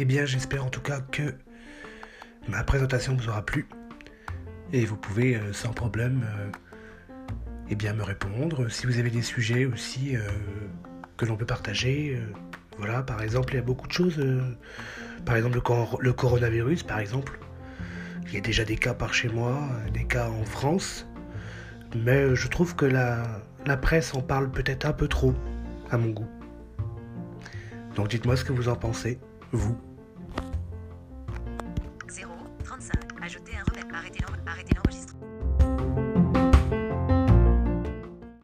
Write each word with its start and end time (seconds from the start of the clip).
Eh 0.00 0.04
bien, 0.04 0.24
j'espère 0.24 0.64
en 0.64 0.68
tout 0.68 0.80
cas 0.80 1.00
que 1.00 1.34
ma 2.46 2.62
présentation 2.62 3.16
vous 3.16 3.28
aura 3.28 3.44
plu. 3.44 3.66
Et 4.72 4.84
vous 4.84 4.96
pouvez 4.96 5.34
euh, 5.34 5.52
sans 5.52 5.72
problème 5.72 6.24
euh, 6.24 6.50
eh 7.68 7.74
bien, 7.74 7.94
me 7.94 8.04
répondre. 8.04 8.68
Si 8.68 8.86
vous 8.86 9.00
avez 9.00 9.10
des 9.10 9.22
sujets 9.22 9.64
aussi 9.64 10.14
euh, 10.14 10.20
que 11.16 11.24
l'on 11.24 11.36
peut 11.36 11.46
partager, 11.46 12.16
voilà, 12.76 13.02
par 13.02 13.22
exemple, 13.22 13.54
il 13.54 13.56
y 13.56 13.58
a 13.58 13.62
beaucoup 13.62 13.88
de 13.88 13.92
choses. 13.92 14.24
par 15.26 15.34
exemple, 15.34 15.60
le, 16.00 16.12
coronavirus, 16.12 16.84
par 16.84 17.00
exemple. 17.00 17.40
Il 18.28 18.34
y 18.34 18.36
a 18.36 18.40
déjà 18.40 18.64
des 18.64 18.76
cas 18.76 18.94
par 18.94 19.14
chez 19.14 19.28
moi, 19.28 19.68
des 19.92 20.04
cas 20.04 20.28
en 20.28 20.44
France. 20.44 21.08
Mais 21.96 22.36
je 22.36 22.46
trouve 22.46 22.76
que 22.76 22.84
la, 22.84 23.42
la 23.66 23.76
presse 23.76 24.14
en 24.14 24.22
parle 24.22 24.48
peut-être 24.52 24.86
un 24.86 24.92
peu 24.92 25.08
trop, 25.08 25.34
à 25.90 25.98
mon 25.98 26.10
goût. 26.10 26.28
Donc 27.96 28.08
dites-moi 28.08 28.36
ce 28.36 28.44
que 28.44 28.52
vous 28.52 28.68
en 28.68 28.76
pensez, 28.76 29.18
vous. 29.50 29.76
0, 32.10 32.32
35. 32.64 32.94
Ajouter 33.22 33.52
un 33.56 33.64
remède. 33.64 33.94
Arrêtez 34.46 34.74
l'enregistrement. 34.74 35.17